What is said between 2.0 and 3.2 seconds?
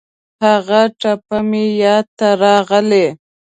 ته راغلې.